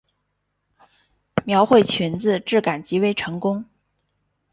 [1.45, 3.65] 描绘裙子质感极为成功